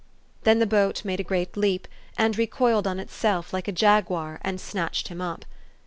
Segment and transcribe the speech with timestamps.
[0.45, 4.59] "Then the boat made a great leap, and recoiled on itself, like a jaguar, and
[4.59, 5.45] snatched him up.